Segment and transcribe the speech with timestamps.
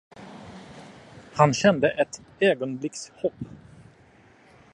[1.33, 3.33] Han kände ett ögonblicks hopp.